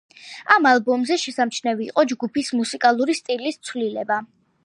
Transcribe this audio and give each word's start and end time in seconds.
ამ 0.53 0.67
ალბომზე 0.69 1.17
შესამჩნევი 1.23 1.85
იყო 1.89 2.05
ჯგუფის 2.13 2.51
მუსიკალური 2.61 3.17
სტილის 3.21 3.63
ცვლილება. 3.69 4.19